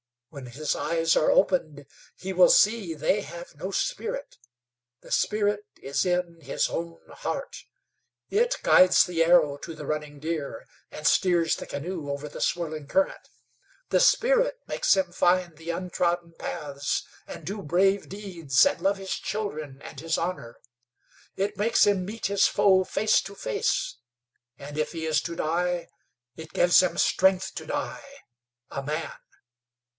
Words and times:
When 0.29 0.45
his 0.45 0.75
eyes 0.75 1.15
are 1.15 1.29
opened 1.29 1.85
he 2.15 2.31
will 2.33 2.49
see 2.49 2.95
they 2.95 3.21
have 3.21 3.53
no 3.55 3.69
spirit. 3.69 4.37
The 5.01 5.11
spirit 5.11 5.65
is 5.79 6.05
in 6.05 6.39
his 6.41 6.69
own 6.69 7.01
heart. 7.09 7.65
It 8.29 8.55
guides 8.63 9.03
the 9.05 9.23
arrow 9.23 9.57
to 9.57 9.75
the 9.75 9.85
running 9.85 10.19
deer, 10.21 10.65
and 10.89 11.05
steers 11.05 11.55
the 11.57 11.67
canoe 11.67 12.09
over 12.09 12.27
the 12.29 12.41
swirling 12.41 12.87
current. 12.87 13.29
The 13.89 13.99
spirit 13.99 14.57
makes 14.67 14.95
him 14.95 15.11
find 15.11 15.57
the 15.57 15.69
untrodden 15.69 16.33
paths, 16.39 17.03
and 17.27 17.45
do 17.45 17.61
brave 17.61 18.07
deeds, 18.09 18.65
and 18.65 18.81
love 18.81 18.97
his 18.97 19.11
children 19.15 19.81
and 19.83 19.99
his 19.99 20.17
honor. 20.17 20.57
It 21.35 21.57
makes 21.57 21.85
him 21.85 22.05
meet 22.05 22.27
his 22.27 22.47
foe 22.47 22.85
face 22.85 23.21
to 23.23 23.35
face, 23.35 23.97
and 24.57 24.77
if 24.77 24.93
he 24.93 25.05
is 25.05 25.21
to 25.23 25.35
die 25.35 25.89
it 26.37 26.53
gives 26.53 26.79
him 26.81 26.97
strength 26.97 27.53
to 27.55 27.67
die 27.67 28.13
a 28.71 28.81
man. 28.81 29.11